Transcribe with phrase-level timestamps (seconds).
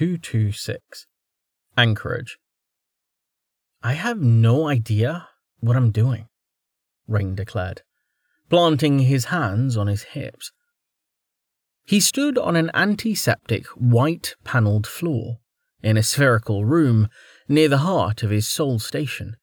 [0.00, 1.06] 226.
[1.76, 2.38] Anchorage.
[3.82, 5.28] I have no idea
[5.58, 6.26] what I'm doing,
[7.06, 7.82] Rain declared,
[8.48, 10.52] planting his hands on his hips.
[11.84, 15.40] He stood on an antiseptic white panelled floor
[15.82, 17.10] in a spherical room
[17.46, 19.36] near the heart of his soul station.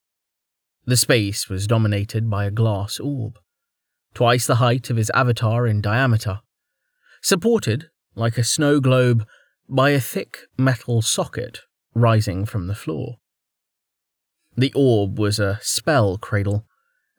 [0.87, 3.37] The space was dominated by a glass orb,
[4.15, 6.39] twice the height of his avatar in diameter,
[7.21, 9.23] supported, like a snow globe,
[9.69, 11.61] by a thick metal socket
[11.93, 13.17] rising from the floor.
[14.55, 16.65] The orb was a spell cradle,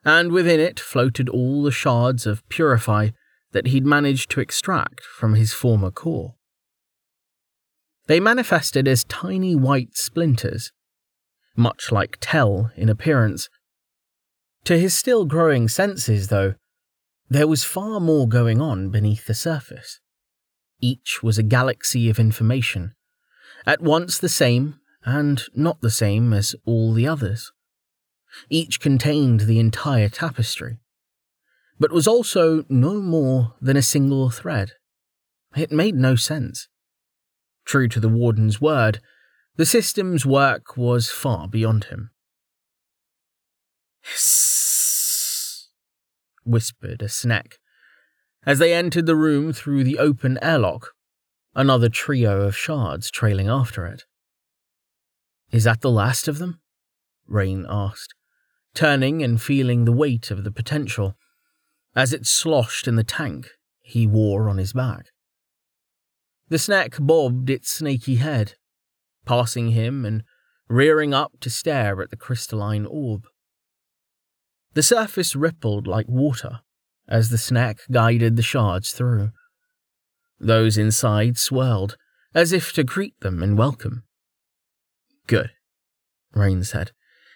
[0.03, 3.09] and within it floated all the shards of Purify
[3.51, 6.35] that he'd managed to extract from his former core.
[8.07, 10.71] They manifested as tiny white splinters,
[11.55, 13.49] much like Tell in appearance.
[14.65, 16.55] To his still growing senses, though,
[17.29, 19.99] there was far more going on beneath the surface.
[20.81, 22.93] Each was a galaxy of information,
[23.65, 27.51] at once the same and not the same as all the others.
[28.49, 30.77] Each contained the entire tapestry,
[31.79, 34.73] but was also no more than a single thread.
[35.55, 36.67] It made no sense.
[37.65, 39.01] True to the warden's word,
[39.55, 42.11] the system's work was far beyond him.
[46.45, 47.59] Whispered a snack
[48.45, 50.93] as they entered the room through the open airlock,
[51.55, 54.03] another trio of shards trailing after it.
[55.51, 56.61] Is that the last of them?
[57.27, 58.13] Rain asked,
[58.73, 61.15] turning and feeling the weight of the potential
[61.95, 63.49] as it sloshed in the tank
[63.81, 65.07] he wore on his back.
[66.49, 68.55] The snek bobbed its snaky head,
[69.25, 70.23] passing him and
[70.67, 73.25] rearing up to stare at the crystalline orb.
[74.73, 76.61] The surface rippled like water,
[77.09, 79.31] as the snek guided the shards through.
[80.39, 81.97] Those inside swirled,
[82.33, 84.03] as if to greet them in welcome.
[85.27, 85.49] Good,
[86.33, 86.91] Rain said,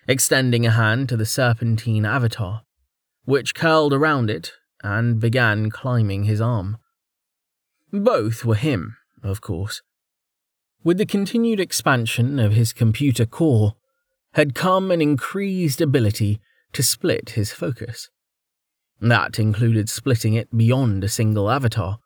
[0.08, 2.62] extending a hand to the serpentine avatar,
[3.26, 4.54] which curled around it
[4.84, 6.78] and began climbing his arm.
[7.92, 9.82] Both were him, of course.
[10.84, 13.76] With the continued expansion of his computer core
[14.34, 16.42] had come an increased ability
[16.74, 18.10] to split his focus.
[19.00, 22.00] That included splitting it beyond a single avatar.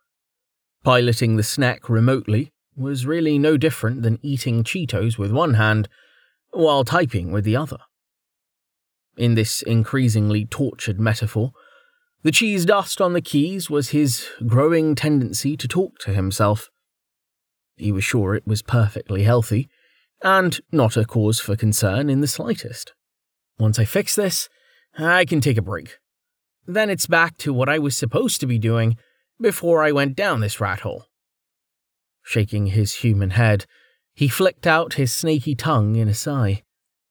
[0.84, 5.90] Piloting the snek remotely was really no different than eating Cheetos with one hand
[6.52, 7.78] while typing with the other.
[9.18, 11.52] In this increasingly tortured metaphor,
[12.24, 16.70] the cheese dust on the keys was his growing tendency to talk to himself.
[17.76, 19.70] He was sure it was perfectly healthy,
[20.24, 22.94] and not a cause for concern in the slightest.
[23.60, 24.50] Once I fix this,
[24.98, 25.98] I can take a break.
[26.68, 28.98] Then it's back to what I was supposed to be doing
[29.40, 31.06] before I went down this rat hole.
[32.24, 33.66] Shaking his human head,
[34.14, 36.64] he flicked out his snaky tongue in a sigh,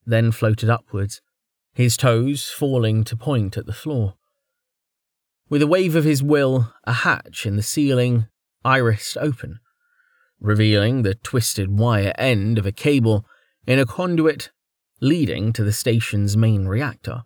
[0.04, 1.22] then floated upwards,
[1.72, 4.14] his toes falling to point at the floor.
[5.48, 8.26] With a wave of his will, a hatch in the ceiling
[8.62, 9.60] irised open,
[10.38, 13.24] revealing the twisted wire end of a cable
[13.66, 14.50] in a conduit
[15.00, 17.22] leading to the station's main reactor.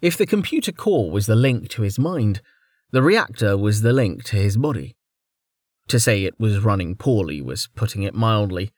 [0.00, 2.40] If the computer core was the link to his mind,
[2.92, 4.96] the reactor was the link to his body.
[5.88, 8.70] To say it was running poorly was putting it mildly,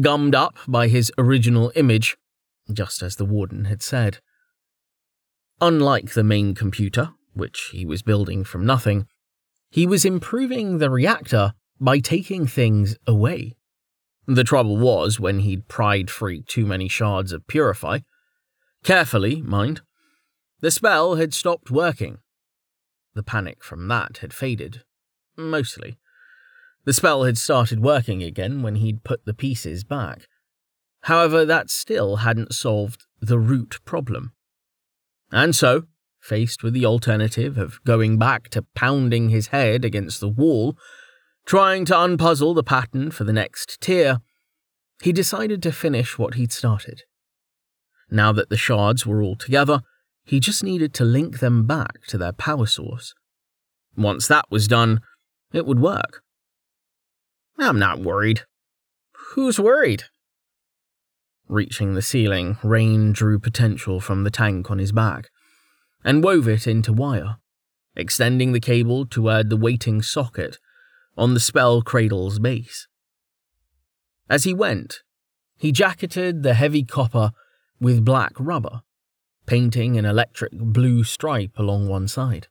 [0.00, 2.16] gummed up by his original image,
[2.72, 4.20] just as the warden had said.
[5.60, 9.06] Unlike the main computer, which he was building from nothing,
[9.70, 13.56] he was improving the reactor by taking things away.
[14.26, 18.00] The trouble was when he'd pried free too many shards of Purify.
[18.82, 19.82] Carefully, mind,
[20.64, 22.20] the spell had stopped working.
[23.14, 24.82] The panic from that had faded.
[25.36, 25.98] Mostly.
[26.86, 30.26] The spell had started working again when he'd put the pieces back.
[31.02, 34.32] However, that still hadn't solved the root problem.
[35.30, 35.82] And so,
[36.18, 40.78] faced with the alternative of going back to pounding his head against the wall,
[41.44, 44.22] trying to unpuzzle the pattern for the next tier,
[45.02, 47.02] he decided to finish what he'd started.
[48.10, 49.82] Now that the shards were all together,
[50.24, 53.14] he just needed to link them back to their power source.
[53.96, 55.00] Once that was done,
[55.52, 56.22] it would work.
[57.58, 58.42] I'm not worried.
[59.34, 60.04] Who's worried?
[61.46, 65.28] Reaching the ceiling, Rain drew potential from the tank on his back
[66.02, 67.36] and wove it into wire,
[67.94, 70.58] extending the cable toward the waiting socket
[71.16, 72.88] on the spell cradle's base.
[74.28, 75.02] As he went,
[75.56, 77.32] he jacketed the heavy copper
[77.78, 78.80] with black rubber
[79.46, 82.48] painting an electric blue stripe along one side.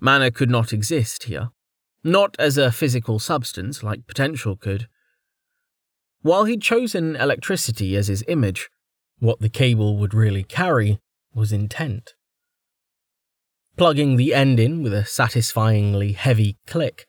[0.00, 1.50] Mana could not exist here,
[2.04, 4.86] Not as a physical substance like potential could.
[6.22, 8.68] While he'd chosen electricity as his image,
[9.18, 11.00] what the cable would really carry
[11.34, 12.14] was intent.
[13.76, 17.06] Plugging the end in with a satisfyingly heavy click,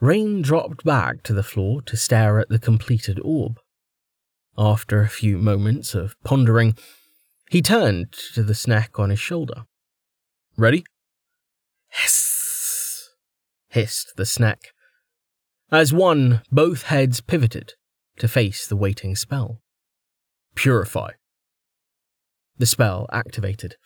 [0.00, 3.58] Rain dropped back to the floor to stare at the completed orb.
[4.56, 6.76] After a few moments of pondering,
[7.50, 9.64] he turned to the snek on his shoulder.
[10.56, 10.84] Ready?
[11.88, 13.10] Hiss,
[13.68, 14.72] hissed the snek.
[15.70, 17.74] As one, both heads pivoted
[18.18, 19.60] to face the waiting spell.
[20.54, 21.12] Purify.
[22.56, 23.76] The spell activated.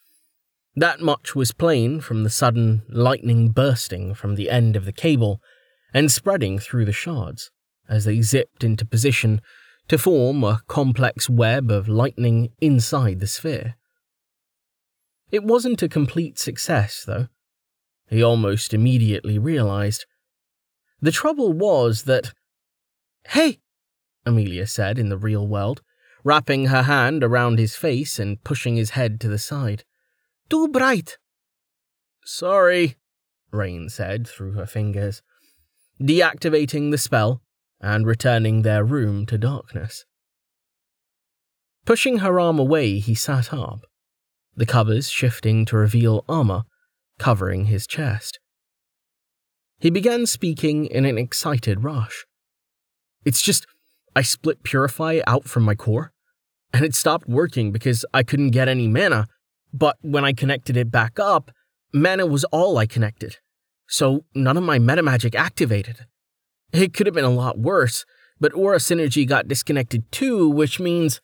[0.74, 5.40] That much was plain from the sudden lightning bursting from the end of the cable
[5.92, 7.50] and spreading through the shards
[7.88, 9.42] as they zipped into position
[9.92, 13.74] to form a complex web of lightning inside the sphere.
[15.30, 17.28] It wasn't a complete success, though.
[18.08, 20.06] He almost immediately realized.
[21.02, 22.32] The trouble was that.
[23.28, 23.58] Hey!
[24.24, 25.82] Amelia said in the real world,
[26.24, 29.84] wrapping her hand around his face and pushing his head to the side.
[30.48, 31.18] Too bright.
[32.24, 32.96] Sorry,
[33.50, 35.20] Rain said through her fingers
[36.00, 37.42] deactivating the spell
[37.82, 40.04] and returning their room to darkness.
[41.84, 43.80] Pushing her arm away, he sat up,
[44.56, 46.62] the covers shifting to reveal armor
[47.18, 48.38] covering his chest.
[49.78, 52.24] He began speaking in an excited rush.
[53.24, 53.66] It's just,
[54.14, 56.12] I split Purify out from my core,
[56.72, 59.26] and it stopped working because I couldn't get any mana,
[59.74, 61.50] but when I connected it back up,
[61.92, 63.38] mana was all I connected
[63.92, 66.06] so none of my metamagic activated.
[66.72, 68.04] It could have been a lot worse,
[68.40, 71.20] but Aura Synergy got disconnected too, which means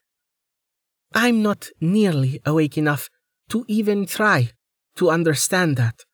[1.14, 3.08] I'm not nearly awake enough
[3.48, 4.50] to even try
[4.96, 6.04] to understand that.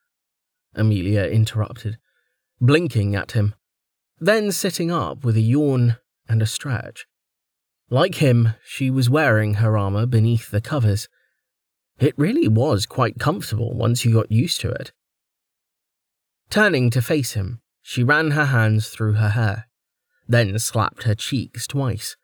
[0.75, 1.99] Amelia interrupted,
[2.61, 3.55] blinking at him,
[4.21, 5.97] then sitting up with a yawn
[6.29, 7.07] and a stretch.
[7.91, 11.09] Like him, she was wearing her armor beneath the covers.
[11.99, 14.93] It really was quite comfortable once you got used to it.
[16.51, 19.69] Turning to face him, she ran her hands through her hair,
[20.27, 22.17] then slapped her cheeks twice.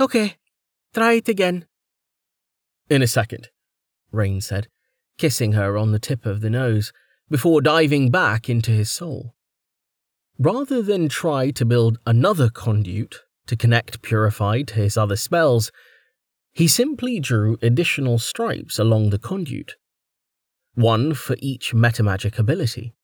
[0.00, 0.36] Okay,
[0.94, 1.66] try it again.
[2.88, 3.50] In a second,
[4.12, 4.68] Rain said,
[5.18, 6.92] kissing her on the tip of the nose
[7.28, 9.34] before diving back into his soul.
[10.38, 13.16] Rather than try to build another conduit
[13.48, 15.72] to connect Purified to his other spells,
[16.52, 19.74] he simply drew additional stripes along the conduit,
[20.76, 22.94] one for each metamagic ability.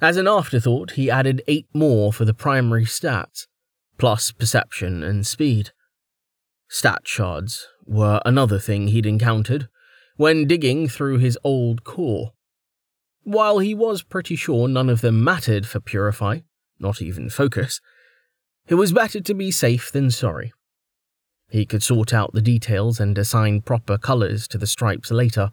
[0.00, 3.46] As an afterthought, he added eight more for the primary stats,
[3.98, 5.70] plus perception and speed.
[6.68, 9.68] Stat shards were another thing he'd encountered
[10.16, 12.32] when digging through his old core.
[13.22, 16.40] While he was pretty sure none of them mattered for Purify,
[16.78, 17.80] not even Focus,
[18.68, 20.52] it was better to be safe than sorry.
[21.48, 25.52] He could sort out the details and assign proper colours to the stripes later.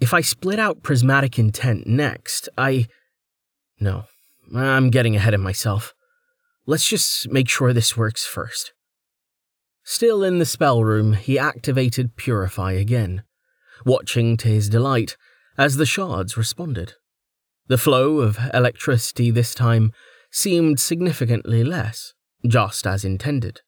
[0.00, 2.86] If I split out Prismatic Intent next, I
[3.82, 4.04] no,
[4.54, 5.92] I'm getting ahead of myself.
[6.66, 8.72] Let's just make sure this works first.
[9.82, 13.24] Still in the spell room, he activated Purify again,
[13.84, 15.16] watching to his delight
[15.58, 16.94] as the shards responded.
[17.66, 19.92] The flow of electricity this time
[20.30, 22.14] seemed significantly less,
[22.46, 23.62] just as intended.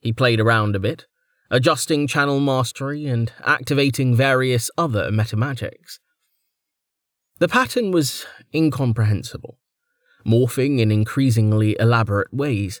[0.00, 1.06] He played around a bit,
[1.50, 6.00] adjusting channel mastery and activating various other metamagics.
[7.44, 8.24] The pattern was
[8.54, 9.58] incomprehensible,
[10.26, 12.80] morphing in increasingly elaborate ways,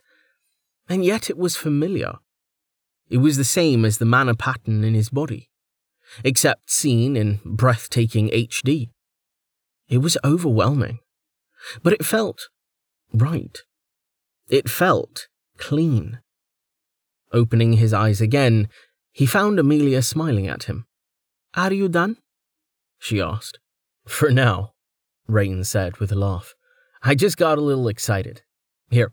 [0.88, 2.14] and yet it was familiar.
[3.10, 5.50] It was the same as the mana pattern in his body,
[6.24, 8.88] except seen in breathtaking HD.
[9.90, 11.00] It was overwhelming,
[11.82, 12.48] but it felt
[13.12, 13.58] right.
[14.48, 15.28] It felt
[15.58, 16.20] clean.
[17.34, 18.70] Opening his eyes again,
[19.12, 20.86] he found Amelia smiling at him.
[21.52, 22.16] Are you done?
[22.98, 23.58] she asked.
[24.06, 24.72] For now,
[25.26, 26.54] Rain said with a laugh.
[27.02, 28.42] I just got a little excited.
[28.90, 29.12] Here,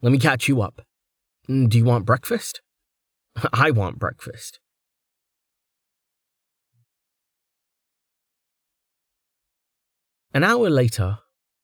[0.00, 0.82] let me catch you up.
[1.48, 2.60] Mm, do you want breakfast?
[3.52, 4.60] I want breakfast.
[10.34, 11.18] An hour later,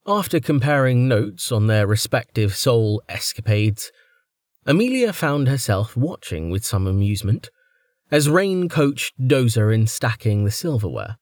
[0.07, 3.91] after comparing notes on their respective soul escapades,
[4.67, 7.51] Amelia found herself watching with some amusement
[8.11, 11.17] as Rain coached Dozer in stacking the silverware.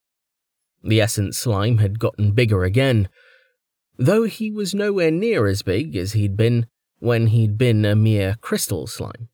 [0.86, 3.08] The essence slime had gotten bigger again,
[3.98, 6.66] though he was nowhere near as big as he'd been
[7.00, 9.28] when he'd been a mere crystal slime.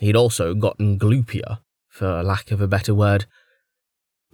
[0.00, 3.24] He'd also gotten gloopier, for lack of a better word,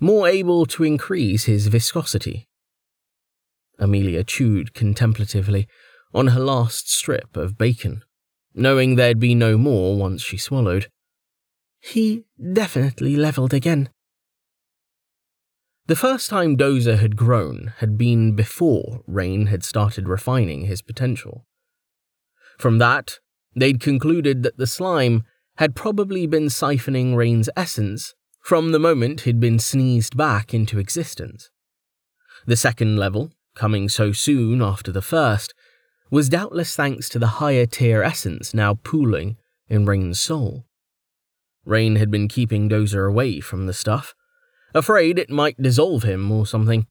[0.01, 2.49] more able to increase his viscosity.
[3.79, 5.69] Amelia chewed contemplatively
[6.13, 8.03] on her last strip of bacon,
[8.53, 10.89] knowing there'd be no more once she swallowed.
[11.79, 13.91] He definitely leveled again.
[15.89, 21.47] The first time Dozer had grown had been before Rain had started refining his potential.
[22.59, 23.21] From that,
[23.55, 25.23] they'd concluded that the slime
[25.59, 31.51] had probably been siphoning Rain's essence from the moment he'd been sneezed back into existence.
[32.47, 35.55] The second level, coming so soon after the first,
[36.11, 39.37] was doubtless thanks to the higher tier essence now pooling
[39.69, 40.67] in Rain's soul.
[41.65, 44.16] Rain had been keeping Dozer away from the stuff,
[44.77, 46.87] afraid it might dissolve him or something.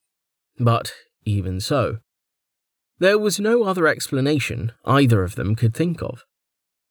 [0.59, 1.99] But even so,
[2.99, 6.23] there was no other explanation either of them could think of.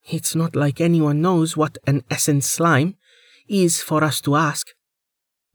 [0.09, 2.97] It's not like anyone knows what an essence slime
[3.49, 4.69] is for us to ask.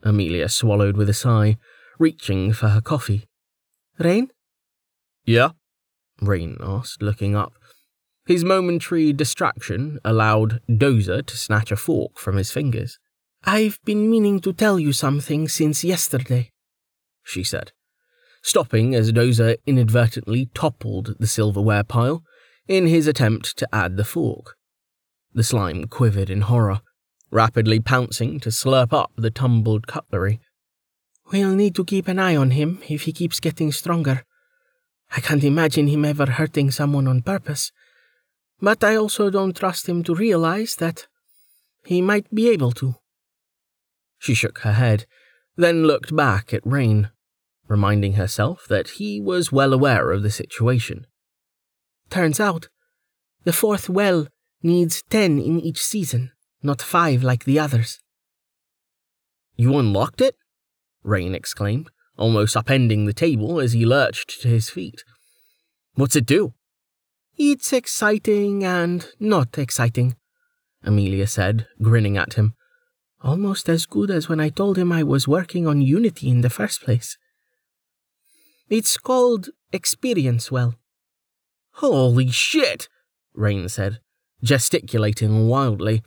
[0.03, 1.57] Amelia swallowed with a sigh,
[1.97, 3.27] reaching for her coffee.
[3.97, 4.29] Rain?
[5.25, 5.51] Yeah?
[6.21, 7.53] Rain asked, looking up.
[8.25, 12.99] His momentary distraction allowed Dozer to snatch a fork from his fingers.
[13.43, 16.51] I've been meaning to tell you something since yesterday,
[17.23, 17.71] she said,
[18.41, 22.23] stopping as Dozer inadvertently toppled the silverware pile
[22.67, 24.55] in his attempt to add the fork.
[25.33, 26.81] The slime quivered in horror,
[27.31, 30.41] rapidly pouncing to slurp up the tumbled cutlery.
[31.31, 34.23] We'll need to keep an eye on him if he keeps getting stronger.
[35.15, 37.71] I can't imagine him ever hurting someone on purpose,
[38.61, 41.07] but I also don't trust him to realize that
[41.85, 42.95] he might be able to.
[44.19, 45.05] She shook her head,
[45.55, 47.09] then looked back at Rain,
[47.67, 51.07] reminding herself that he was well aware of the situation.
[52.09, 52.67] Turns out,
[53.43, 54.27] the fourth well
[54.61, 57.99] needs ten in each season, not five like the others.
[59.55, 60.35] You unlocked it?
[61.03, 65.03] Rain exclaimed, almost upending the table as he lurched to his feet.
[65.93, 66.53] What's it do?
[67.37, 70.17] It's exciting and not exciting,
[70.83, 72.53] Amelia said, grinning at him.
[73.21, 76.49] Almost as good as when I told him I was working on Unity in the
[76.49, 77.17] first place.
[78.69, 80.75] It's called Experience Well.
[81.73, 82.87] Holy shit,
[83.33, 83.99] Rain said,
[84.43, 86.01] gesticulating wildly.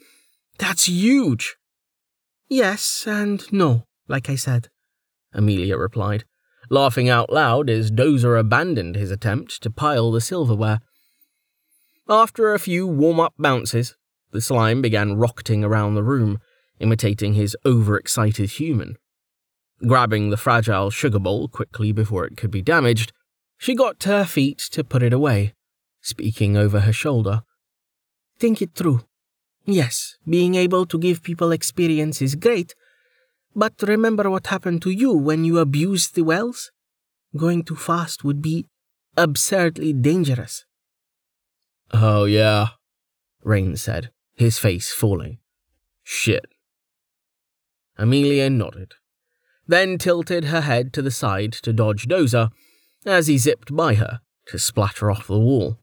[0.58, 1.56] That's huge.
[2.48, 4.68] Yes and no, like I said,
[5.32, 6.24] Amelia replied,
[6.70, 10.80] laughing out loud as Dozer abandoned his attempt to pile the silverware.
[12.08, 13.96] After a few warm up bounces,
[14.32, 16.40] the slime began rocketing around the room,
[16.82, 18.96] imitating his overexcited human.
[19.86, 23.12] Grabbing the fragile sugar bowl quickly before it could be damaged,
[23.56, 25.54] she got to her feet to put it away
[26.02, 27.42] speaking over her shoulder.
[28.38, 29.04] Think it through.
[29.64, 32.74] Yes, being able to give people experience is great,
[33.54, 36.72] but remember what happened to you when you abused the wells?
[37.36, 38.66] Going too fast would be
[39.16, 40.64] absurdly dangerous.
[41.92, 42.68] Oh, yeah,
[43.44, 45.38] Rain said, his face falling.
[46.02, 46.46] Shit.
[47.96, 48.94] Amelia nodded,
[49.66, 52.50] then tilted her head to the side to dodge Dozer
[53.04, 55.78] as he zipped by her to splatter off the wall.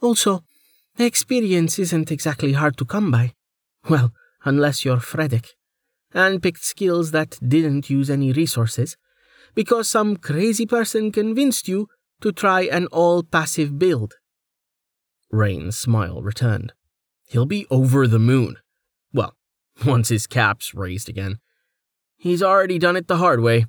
[0.00, 0.44] Also,
[0.98, 3.34] experience isn't exactly hard to come by.
[3.88, 4.12] Well,
[4.44, 5.50] unless you're Fredek,
[6.12, 8.96] and picked skills that didn't use any resources,
[9.54, 11.88] because some crazy person convinced you
[12.20, 14.14] to try an all passive build.
[15.30, 16.72] Rain's smile returned.
[17.28, 18.56] He'll be over the moon.
[19.86, 21.38] Once his cap's raised again.
[22.16, 23.66] He's already done it the hard way.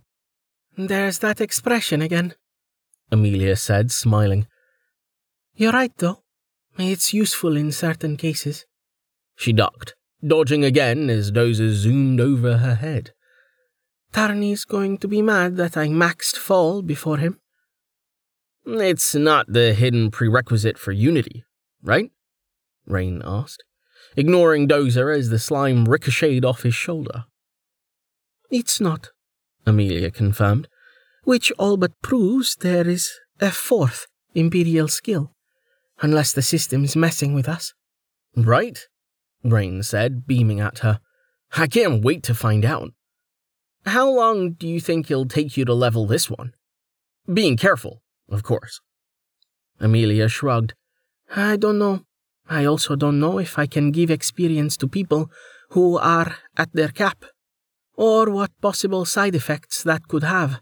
[0.77, 2.33] There's that expression again,
[3.11, 4.47] Amelia said, smiling.
[5.55, 6.23] You're right, though.
[6.77, 8.65] It's useful in certain cases.
[9.35, 13.11] She ducked, dodging again as Dozer zoomed over her head.
[14.13, 17.39] Tarney's going to be mad that I maxed fall before him.
[18.65, 21.43] It's not the hidden prerequisite for unity,
[21.83, 22.11] right?
[22.85, 23.63] Rain asked,
[24.15, 27.25] ignoring Dozer as the slime ricocheted off his shoulder.
[28.49, 29.09] It's not,
[29.65, 30.67] Amelia confirmed,
[31.23, 35.33] which all but proves there is a fourth Imperial skill
[36.01, 37.73] unless the system's messing with us.
[38.35, 38.79] Right?
[39.43, 40.99] Rain said, beaming at her.
[41.55, 42.91] I can't wait to find out.
[43.85, 46.53] How long do you think it'll take you to level this one?
[47.31, 48.79] Being careful, of course.
[49.79, 50.75] Amelia shrugged.
[51.35, 52.01] I don't know.
[52.49, 55.29] I also don't know if I can give experience to people
[55.69, 57.23] who are at their cap,
[57.95, 60.61] or what possible side effects that could have.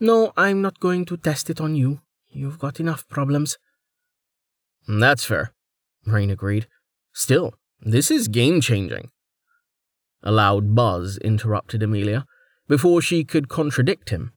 [0.00, 2.00] No, I'm not going to test it on you.
[2.30, 3.58] You've got enough problems.
[4.88, 5.52] That's fair,
[6.06, 6.66] Rain agreed.
[7.12, 9.10] Still, this is game changing.
[10.22, 12.24] A loud buzz interrupted Amelia
[12.66, 14.32] before she could contradict him.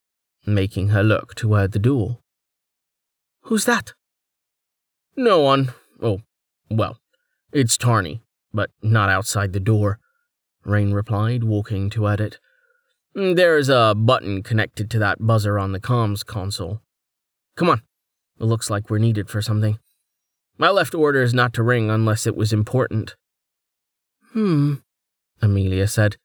[0.48, 2.20] making her look toward the door.
[3.42, 3.94] Who's that?
[5.16, 5.74] No one.
[6.02, 6.22] Oh,
[6.70, 7.00] well,
[7.52, 8.22] it's Tarny,
[8.54, 10.00] but not outside the door,
[10.66, 12.40] Rain replied, walking toward it.
[13.14, 16.82] There's a button connected to that buzzer on the comms console.
[17.56, 17.82] Come on.
[18.40, 19.80] It looks like we're needed for something.
[20.60, 23.16] I left orders not to ring unless it was important.
[24.34, 24.76] Hmm,
[25.42, 26.18] Amelia said.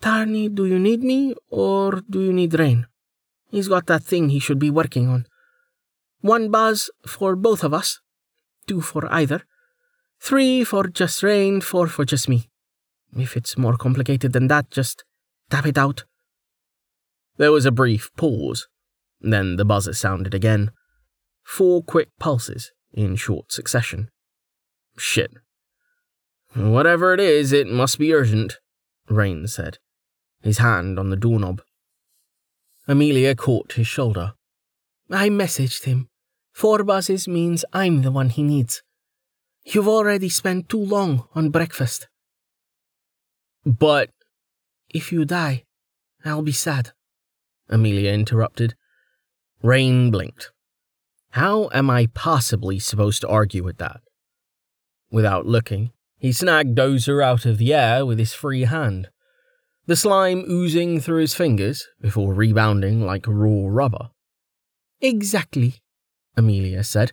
[0.00, 2.86] Tarny, do you need me or do you need Rain?
[3.50, 5.26] He's got that thing he should be working on.
[6.20, 8.00] One buzz for both of us,
[8.66, 9.42] two for either,
[10.20, 12.48] three for just Rain, four for just me.
[13.16, 15.04] If it's more complicated than that, just
[15.50, 16.04] tap it out.
[17.36, 18.68] There was a brief pause.
[19.20, 20.70] Then the buzzer sounded again.
[21.42, 24.10] Four quick pulses in short succession.
[24.98, 25.32] Shit.
[26.54, 28.58] Whatever it is, it must be urgent,
[29.08, 29.78] Rain said,
[30.42, 31.60] his hand on the doorknob.
[32.88, 34.32] Amelia caught his shoulder.
[35.10, 36.08] I messaged him.
[36.56, 38.82] Four buses means I'm the one he needs.
[39.62, 42.08] You've already spent too long on breakfast.
[43.66, 44.08] But.
[44.88, 45.64] If you die,
[46.24, 46.92] I'll be sad,
[47.68, 48.74] Amelia interrupted.
[49.62, 50.50] Rain blinked.
[51.32, 54.00] How am I possibly supposed to argue with that?
[55.10, 59.10] Without looking, he snagged Dozer out of the air with his free hand,
[59.84, 64.08] the slime oozing through his fingers before rebounding like raw rubber.
[65.02, 65.82] Exactly,
[66.36, 67.12] Amelia said.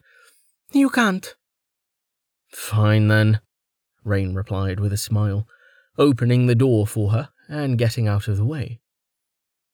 [0.71, 1.35] You can't.
[2.49, 3.39] Fine then,
[4.03, 5.47] Rain replied with a smile,
[5.97, 8.79] opening the door for her and getting out of the way.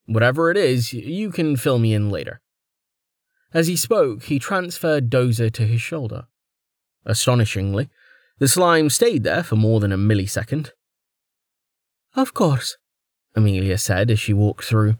[0.06, 2.42] Whatever it is, you can fill me in later.
[3.54, 6.28] As he spoke, he transferred Dozer to his shoulder.
[7.06, 7.90] Astonishingly,
[8.38, 10.72] the slime stayed there for more than a millisecond.
[12.16, 12.78] Of course,
[13.36, 14.96] Amelia said as she walked through.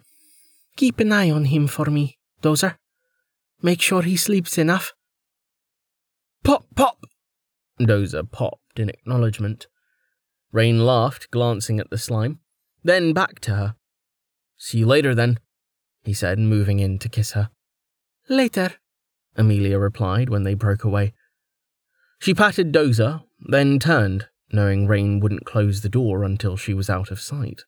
[0.76, 2.78] Keep an eye on him for me, Dozer.
[3.62, 4.94] Make sure he sleeps enough.
[6.44, 7.06] Pop, pop!
[7.80, 9.68] Dozer popped in acknowledgement.
[10.52, 12.40] Rain laughed, glancing at the slime,
[12.84, 13.76] then back to her.
[14.58, 15.40] See you later, then,
[16.04, 17.50] he said, moving in to kiss her.
[18.30, 18.74] Later,
[19.36, 21.14] Amelia replied when they broke away.
[22.20, 27.12] She patted Dozer, then turned, knowing Rain wouldn't close the door until she was out
[27.12, 27.62] of sight.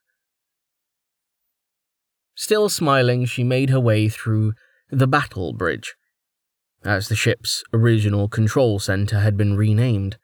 [2.35, 4.53] Still smiling, she made her way through
[4.91, 5.95] the Battle Bridge,
[6.83, 10.17] as the ship's original control center had been renamed,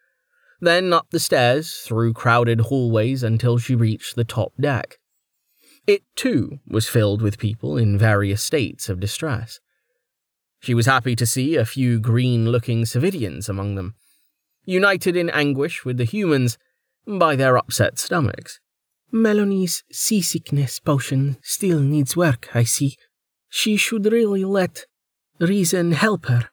[0.60, 4.98] then up the stairs through crowded hallways until she reached the top deck.
[5.86, 9.60] It, too, was filled with people in various states of distress.
[10.60, 13.96] She was happy to see a few green looking civilians among them,
[14.66, 16.58] united in anguish with the humans
[17.08, 18.60] by their upset stomachs.
[19.12, 22.98] Melanie's seasickness potion still needs work, I see.
[23.50, 24.86] She should really let
[25.40, 26.50] reason help her.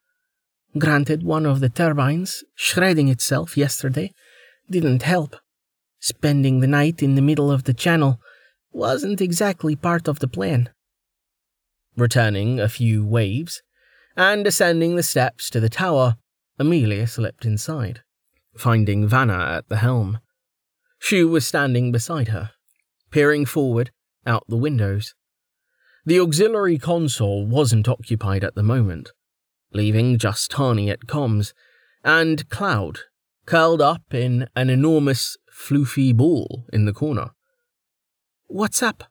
[0.77, 4.13] Granted, one of the turbines, shredding itself yesterday,
[4.69, 5.35] didn't help.
[5.99, 8.19] Spending the night in the middle of the channel
[8.71, 10.69] wasn't exactly part of the plan.
[11.95, 13.61] Returning a few waves,
[14.17, 16.17] and ascending the steps to the tower,
[16.59, 18.01] Amelia slipped inside,
[18.57, 20.19] finding Vanna at the helm.
[20.99, 22.51] Shu was standing beside her,
[23.11, 23.91] peering forward
[24.25, 25.13] out the windows.
[26.07, 29.11] The auxiliary console wasn't occupied at the moment,
[29.73, 31.53] leaving just Tarny at comms,
[32.03, 32.99] and Cloud,
[33.47, 37.31] curled up in an enormous, floofy ball in the corner.
[38.45, 39.05] What's up?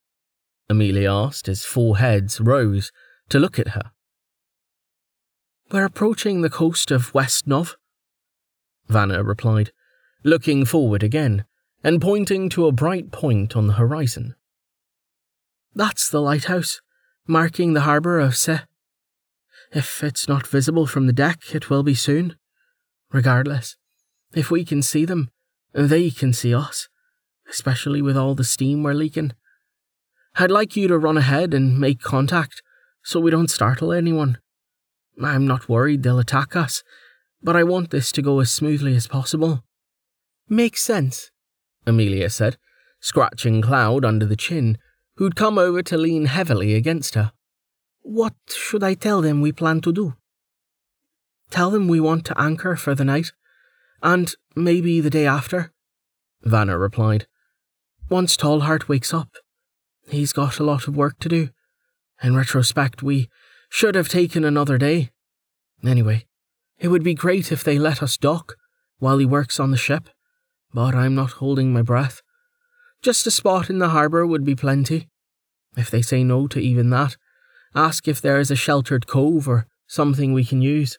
[0.70, 2.92] Amelia asked as four heads rose
[3.28, 3.90] to look at her.
[5.72, 7.74] We're approaching the coast of Westnov,
[8.88, 9.72] Vanna replied,
[10.22, 11.44] looking forward again
[11.82, 14.36] and pointing to a bright point on the horizon.
[15.74, 16.80] That's the lighthouse,
[17.26, 18.60] marking the harbour of Se.
[19.72, 22.36] If it's not visible from the deck, it will be soon.
[23.12, 23.76] Regardless,
[24.34, 25.30] if we can see them,
[25.72, 26.88] they can see us,
[27.50, 29.32] especially with all the steam we're leaking.
[30.36, 32.62] I'd like you to run ahead and make contact
[33.02, 34.38] so we don't startle anyone.
[35.22, 36.82] I'm not worried they'll attack us,
[37.42, 39.64] but I want this to go as smoothly as possible.
[40.48, 41.30] Makes sense,
[41.86, 42.56] Amelia said,
[43.00, 44.78] scratching Cloud under the chin,
[45.16, 47.32] who'd come over to lean heavily against her.
[48.02, 50.14] What should I tell them we plan to do?
[51.50, 53.32] Tell them we want to anchor for the night,
[54.02, 55.72] and maybe the day after,
[56.42, 57.26] Vanna replied.
[58.10, 59.30] Once Tallheart wakes up,
[60.08, 61.50] he's got a lot of work to do.
[62.22, 63.28] In retrospect, we
[63.68, 65.10] should have taken another day.
[65.84, 66.26] Anyway,
[66.78, 68.56] it would be great if they let us dock
[68.98, 70.08] while he works on the ship,
[70.72, 72.22] but I'm not holding my breath.
[73.04, 75.08] Just a spot in the harbour would be plenty.
[75.76, 77.16] If they say no to even that,
[77.74, 80.98] Ask if there is a sheltered cove or something we can use.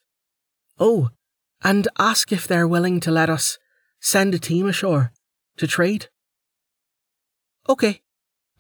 [0.78, 1.10] Oh,
[1.64, 3.58] and ask if they're willing to let us
[4.02, 5.14] send a team ashore
[5.56, 6.10] to trade.
[7.70, 8.02] Okay,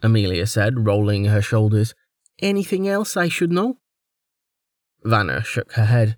[0.01, 1.93] Amelia said, rolling her shoulders.
[2.41, 3.77] Anything else I should know?
[5.03, 6.17] Vanna shook her head.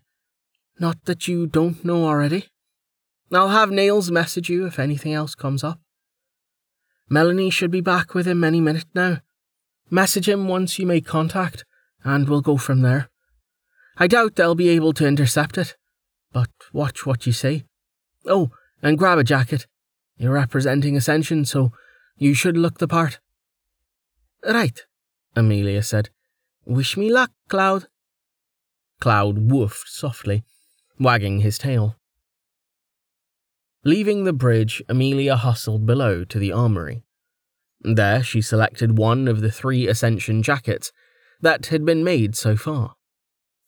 [0.79, 2.45] Not that you don't know already.
[3.33, 5.79] I'll have Nails message you if anything else comes up.
[7.09, 9.19] Melanie should be back with him any minute now.
[9.89, 11.63] Message him once you make contact,
[12.03, 13.09] and we'll go from there.
[13.97, 15.75] I doubt they'll be able to intercept it,
[16.33, 17.63] but watch what you say.
[18.25, 19.65] Oh, and grab a jacket.
[20.17, 21.71] You're representing Ascension, so
[22.17, 23.19] you should look the part.
[24.43, 24.85] Right,
[25.35, 26.09] Amelia said.
[26.65, 27.87] Wish me luck, Cloud.
[28.99, 30.43] Cloud woofed softly,
[30.99, 31.95] wagging his tail.
[33.87, 37.03] Leaving the bridge, Amelia hustled below to the armory.
[37.79, 40.91] There she selected one of the three Ascension jackets
[41.39, 42.95] that had been made so far,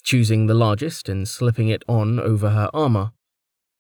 [0.04, 3.14] choosing the largest and slipping it on over her armour.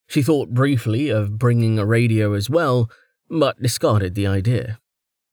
[0.07, 2.89] She thought briefly of bringing a radio as well,
[3.29, 4.79] but discarded the idea.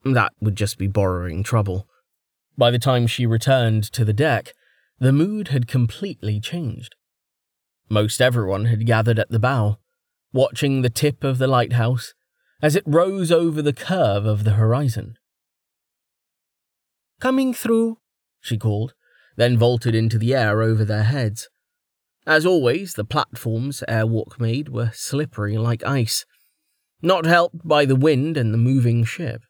[0.04, 1.88] That would just be borrowing trouble.
[2.58, 4.54] By the time she returned to the deck,
[4.98, 6.96] the mood had completely changed.
[7.88, 9.78] Most everyone had gathered at the bow,
[10.32, 12.14] watching the tip of the lighthouse
[12.62, 15.16] as it rose over the curve of the horizon.
[17.20, 17.98] Coming through,
[18.40, 18.94] she called,
[19.36, 21.48] then vaulted into the air over their heads.
[22.26, 26.26] As always, the platforms Airwalk made were slippery like ice,
[27.00, 29.42] not helped by the wind and the moving ship.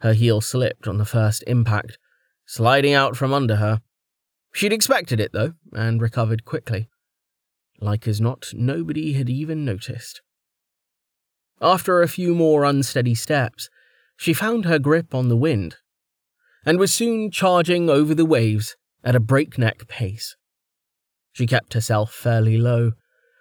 [0.00, 1.98] Her heel slipped on the first impact,
[2.44, 3.82] sliding out from under her.
[4.52, 6.88] She'd expected it, though, and recovered quickly.
[7.82, 10.22] Like as not, nobody had even noticed.
[11.60, 13.68] After a few more unsteady steps,
[14.16, 15.78] she found her grip on the wind
[16.64, 20.36] and was soon charging over the waves at a breakneck pace.
[21.32, 22.92] She kept herself fairly low,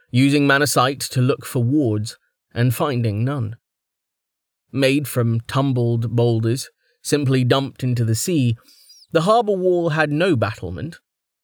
[0.09, 2.17] using mana sight to look for wards
[2.51, 3.57] and finding none.
[4.71, 6.71] Made from tumbled boulders,
[7.03, 8.57] simply dumped into the sea,
[9.11, 10.99] the harbour wall had no battlement,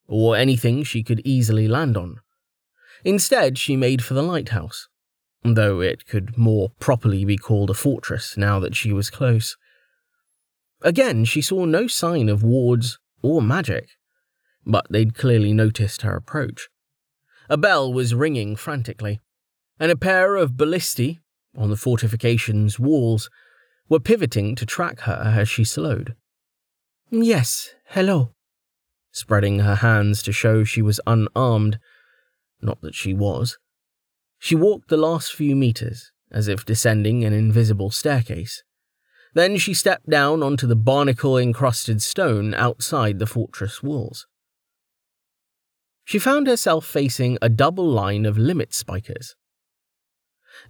[0.08, 2.18] or anything she could easily land on.
[3.04, 4.88] Instead, she made for the lighthouse,
[5.44, 9.56] though it could more properly be called a fortress now that she was close.
[10.82, 13.88] Again, she saw no sign of wards or magic,
[14.64, 16.68] but they'd clearly noticed her approach.
[17.48, 19.20] A bell was ringing frantically,
[19.80, 21.20] and a pair of ballistae
[21.56, 23.30] on the fortification's walls
[23.88, 26.14] were pivoting to track her as she slowed.
[27.10, 28.34] Yes, hello.
[29.12, 31.78] Spreading her hands to show she was unarmed,
[32.60, 33.58] not that she was.
[34.38, 38.62] She walked the last few meters, as if descending an invisible staircase.
[39.34, 44.26] Then she stepped down onto the barnacle encrusted stone outside the fortress walls.
[46.04, 49.36] She found herself facing a double line of limit spikers.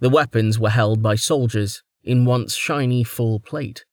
[0.01, 3.85] The weapons were held by soldiers in once shiny full plate,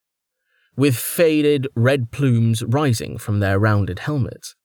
[0.76, 4.56] with faded red plumes rising from their rounded helmets.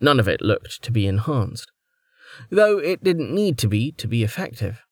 [0.00, 1.70] None of it looked to be enhanced
[2.50, 4.82] though it didn't need to be to be effective.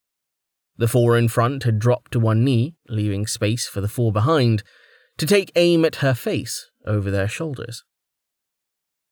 [0.77, 4.63] The four in front had dropped to one knee, leaving space for the four behind
[5.17, 7.83] to take aim at her face over their shoulders.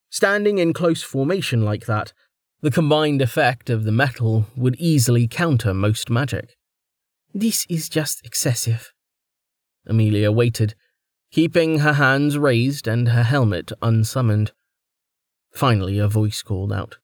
[0.09, 2.13] Standing in close formation like that,
[2.61, 6.55] the combined effect of the metal would easily counter most magic.
[7.33, 8.91] This is just excessive.
[9.87, 10.75] Amelia waited,
[11.31, 14.51] keeping her hands raised and her helmet unsummoned.
[15.53, 16.97] Finally, a voice called out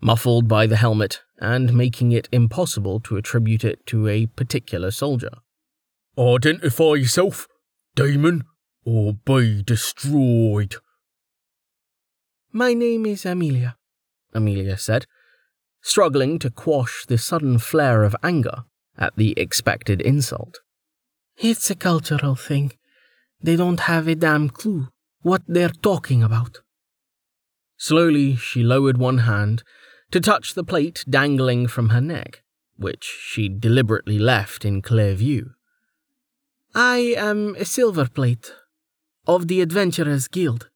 [0.00, 5.30] muffled by the helmet and making it impossible to attribute it to a particular soldier.
[6.18, 7.46] Identify yourself,
[7.94, 8.44] demon,
[8.84, 10.76] or be destroyed.
[12.52, 13.76] My name is Amelia,
[14.34, 15.06] Amelia said,
[15.80, 18.64] struggling to quash the sudden flare of anger
[18.98, 20.58] at the expected insult.
[21.38, 22.72] It's a cultural thing.
[23.40, 24.88] They don't have a damn clue
[25.22, 26.58] what they're talking about.
[27.76, 29.62] Slowly, she lowered one hand
[30.10, 32.42] to touch the plate dangling from her neck,
[32.76, 35.52] which she deliberately left in clear view.
[36.74, 38.52] I am a silver plate
[39.26, 40.68] of the Adventurers Guild,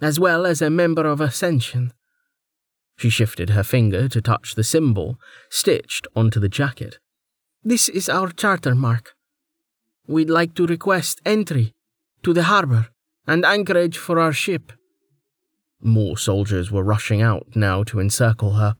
[0.00, 1.92] as well as a member of Ascension.
[2.96, 6.98] She shifted her finger to touch the symbol stitched onto the jacket.
[7.64, 9.14] This is our charter mark.
[10.06, 11.74] We'd like to request entry
[12.22, 12.88] to the harbor
[13.26, 14.72] and anchorage for our ship.
[15.82, 18.76] More soldiers were rushing out now to encircle her.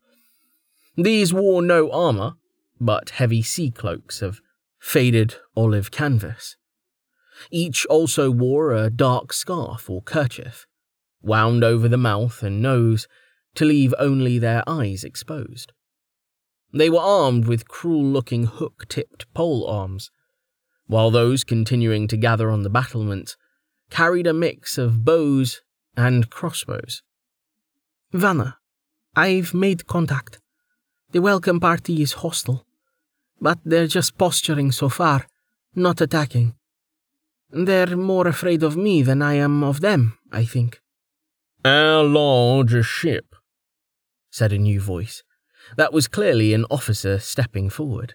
[0.97, 2.35] These wore no armour,
[2.79, 4.41] but heavy sea cloaks of
[4.79, 6.57] faded olive canvas.
[7.51, 10.67] Each also wore a dark scarf or kerchief,
[11.23, 13.09] wound over the mouth and nose
[13.55, 15.73] to leave only their eyes exposed.
[16.73, 20.11] They were armed with cruel looking hook tipped pole arms,
[20.87, 23.37] while those continuing to gather on the battlements
[23.91, 25.63] carried a mix of bows
[26.07, 27.03] and crossbows.
[28.13, 28.59] Vanna,
[29.15, 30.41] I've made contact.
[31.13, 32.65] The welcome party is hostile,
[33.41, 35.27] but they're just posturing so far,
[35.75, 36.55] not attacking.
[37.51, 40.81] They're more afraid of me than I am of them, I think.
[41.65, 43.35] How large ship?
[44.31, 45.23] said a new voice.
[45.77, 48.15] That was clearly an officer stepping forward.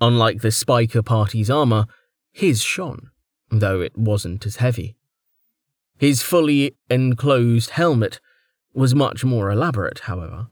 [0.00, 1.86] Unlike the Spiker party's armour,
[2.32, 3.10] his shone,
[3.50, 4.97] though it wasn't as heavy.
[5.98, 8.20] His fully enclosed helmet
[8.72, 10.46] was much more elaborate, however,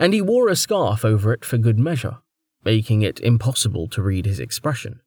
[0.00, 2.18] and he wore a scarf over it for good measure,
[2.64, 5.00] making it impossible to read his expression.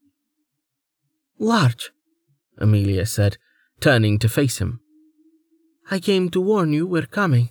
[1.38, 1.92] Large,
[2.58, 3.38] Amelia said,
[3.82, 4.80] turning to face him.
[5.92, 7.50] I came to warn you we're coming.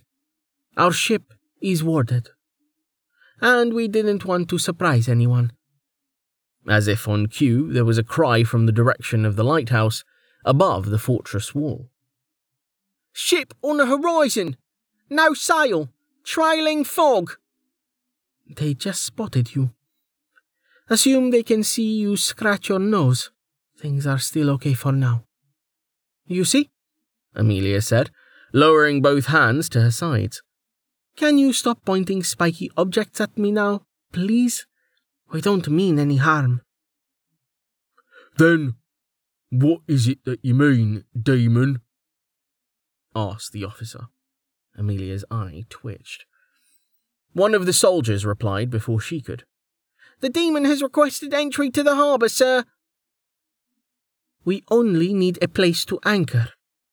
[0.76, 2.30] Our ship is warded.
[3.40, 5.52] And we didn't want to surprise anyone.
[6.68, 10.04] As if on cue, there was a cry from the direction of the lighthouse
[10.44, 11.90] above the fortress wall.
[13.20, 14.56] Ship on the horizon!
[15.10, 15.88] No sail!
[16.22, 17.32] Trailing fog!
[18.46, 19.70] They just spotted you.
[20.88, 23.32] Assume they can see you scratch your nose.
[23.76, 25.24] Things are still okay for now.
[26.26, 26.70] You see?
[27.34, 28.12] Amelia said,
[28.52, 30.40] lowering both hands to her sides.
[31.16, 34.64] Can you stop pointing spiky objects at me now, please?
[35.32, 36.62] We don't mean any harm.
[38.36, 38.76] Then,
[39.50, 41.80] what is it that you mean, demon?
[43.14, 44.06] Asked the officer.
[44.76, 46.24] Amelia's eye twitched.
[47.32, 49.44] One of the soldiers replied before she could.
[50.20, 52.64] The demon has requested entry to the harbour, sir.
[54.44, 56.50] We only need a place to anchor,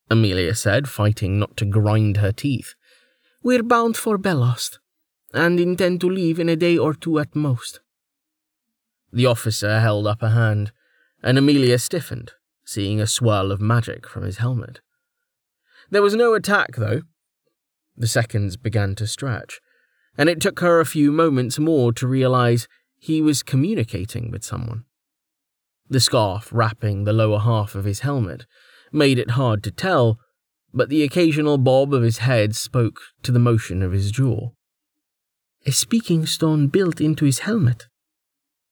[0.10, 2.76] Amelia said, fighting not to grind her teeth.
[3.42, 4.80] We're bound for Belost,
[5.34, 7.80] and intend to leave in a day or two at most.
[9.12, 10.72] The officer held up a hand,
[11.24, 12.34] and Amelia stiffened,
[12.66, 14.82] seeing a swirl of magic from his helmet.
[15.90, 17.02] There was no attack, though.
[17.98, 19.60] The seconds began to stretch,
[20.18, 22.68] and it took her a few moments more to realize
[22.98, 24.84] he was communicating with someone.
[25.90, 28.46] The scarf wrapping the lower half of his helmet
[28.92, 30.20] made it hard to tell,
[30.74, 34.52] but the occasional bob of his head spoke to the motion of his jaw.
[35.66, 37.88] A speaking stone built into his helmet.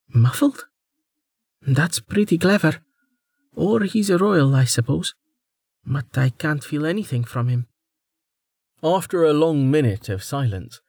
[0.10, 0.66] Muffled?
[1.62, 2.80] That's pretty clever.
[3.56, 5.14] Or he's a royal, I suppose.
[5.86, 7.68] But I can't feel anything from him.
[8.84, 10.82] After a long minute of silence,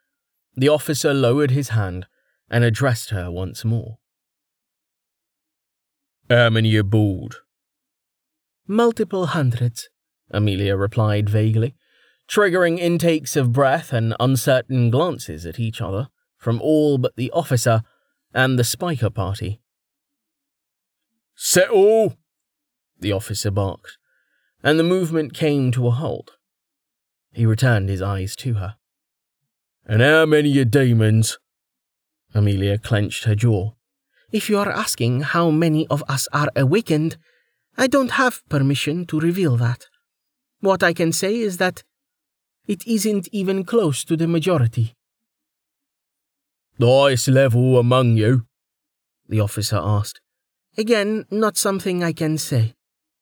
[0.57, 2.07] the officer lowered his hand
[2.51, 3.99] and addressed her once more.
[6.31, 7.37] How many aboard?
[8.67, 9.91] Multiple hundreds,
[10.31, 11.75] Amelia replied vaguely,
[12.29, 17.83] triggering intakes of breath and uncertain glances at each other from all but the officer
[18.33, 19.61] and the spiker party.
[21.35, 22.17] Settle!
[22.99, 23.99] The officer barked,
[24.65, 26.33] and the movement came to a halt.
[27.33, 28.77] He returned his eyes to her.
[29.87, 31.39] And how many are demons?
[32.35, 33.73] Amelia clenched her jaw.
[34.33, 37.19] If you are asking how many of us are awakened,
[37.77, 39.85] I don't have permission to reveal that.
[40.61, 41.85] What I can say is that
[42.67, 44.95] it isn't even close to the majority.
[46.79, 48.47] The highest level among you?
[49.29, 50.21] The officer asked.
[50.79, 52.75] Again, not something I can say,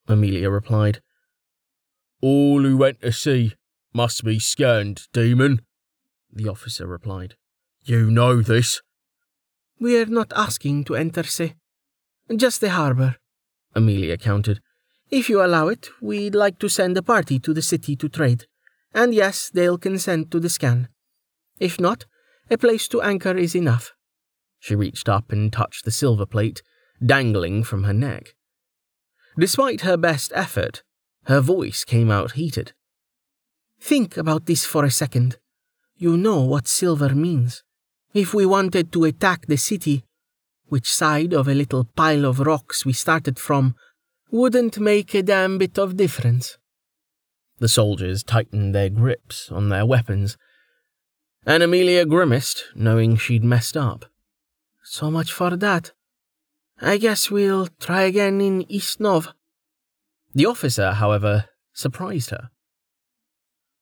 [0.07, 1.03] Amelia replied.
[2.23, 3.55] All who went to sea
[3.93, 5.61] must be scanned, demon,
[6.33, 7.35] the officer replied.
[7.83, 8.81] You know this.
[9.81, 11.55] We're not asking to enter sea.
[12.35, 13.17] Just the harbour,
[13.75, 14.61] Amelia countered.
[15.11, 18.47] If you allow it, we'd like to send a party to the city to trade.
[18.95, 20.89] And yes, they'll consent to the scan.
[21.59, 22.07] If not,
[22.51, 23.93] a place to anchor is enough.
[24.61, 26.63] She reached up and touched the silver plate,
[27.05, 28.35] dangling from her neck.
[29.37, 30.83] Despite her best effort,
[31.25, 32.73] her voice came out heated.
[33.81, 35.39] Think about this for a second.
[35.97, 37.63] You know what silver means.
[38.15, 40.05] If we wanted to attack the city,
[40.67, 43.75] which side of a little pile of rocks we started from
[44.31, 46.59] wouldn't make a damn bit of difference.
[47.59, 50.37] The soldiers tightened their grips on their weapons,
[51.45, 54.07] and Amelia grimaced, knowing she'd messed up.
[54.83, 55.93] So much for that.
[56.81, 59.01] I guess we'll try again in East.
[60.35, 62.51] The officer, however, surprised her.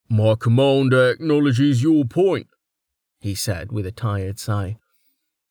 [0.08, 2.48] My commander acknowledges your point,
[3.20, 4.78] he said with a tired sigh.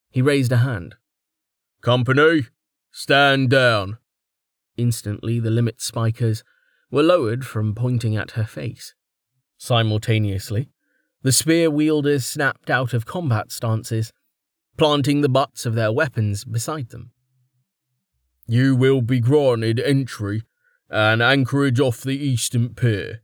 [0.10, 0.96] He raised a hand.
[1.82, 2.48] Company,
[2.92, 3.98] stand down.
[4.76, 6.44] Instantly, the limit spikers
[6.92, 8.94] were lowered from pointing at her face.
[9.58, 10.70] Simultaneously,
[11.22, 14.12] the spear wielders snapped out of combat stances,
[14.78, 17.12] planting the butts of their weapons beside them.
[18.48, 20.44] You will be granted entry
[20.90, 23.22] and anchorage off the eastern pier,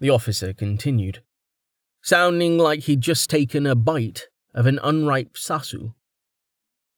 [0.00, 1.22] the officer continued,
[2.02, 5.94] sounding like he'd just taken a bite of an unripe sasu.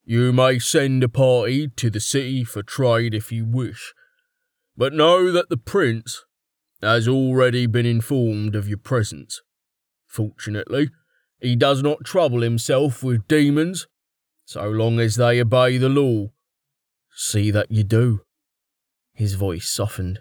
[0.04, 3.94] You may send a party to the city for trade if you wish,
[4.76, 6.24] but know that the prince
[6.82, 9.40] has already been informed of your presence.
[10.06, 10.90] Fortunately,
[11.40, 13.86] he does not trouble himself with demons,
[14.44, 16.28] so long as they obey the law.
[17.14, 18.25] See that you do.
[19.16, 20.20] His voice softened,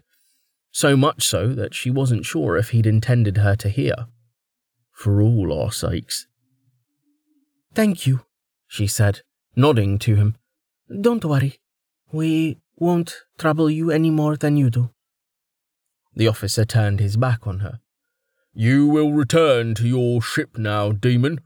[0.72, 4.08] so much so that she wasn't sure if he'd intended her to hear.
[4.94, 6.28] For all our sakes.
[7.74, 8.22] Thank you,
[8.68, 9.22] she said,
[9.54, 10.38] nodding to him.
[10.90, 11.60] Don't worry.
[12.12, 14.92] We won't trouble you any more than you do.
[16.16, 17.82] The officer turned his back on her.
[18.54, 21.42] You will return to your ship now, demon.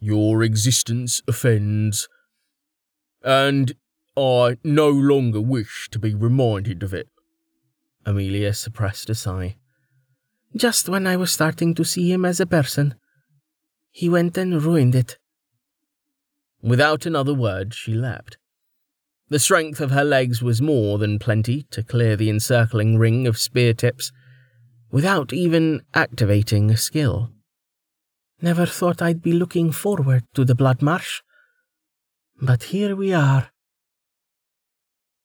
[0.00, 2.08] Your existence offends.
[3.22, 3.74] And
[4.16, 7.08] I no longer wish to be reminded of it.
[8.04, 9.56] Amelia suppressed a sigh.
[10.56, 12.94] Just when I was starting to see him as a person,
[13.90, 15.16] he went and ruined it.
[16.62, 18.36] Without another word, she leapt.
[19.28, 23.38] The strength of her legs was more than plenty to clear the encircling ring of
[23.38, 24.10] spear tips
[24.90, 27.30] without even activating a skill.
[28.42, 31.20] Never thought I'd be looking forward to the Blood Marsh.
[32.40, 33.49] But here we are.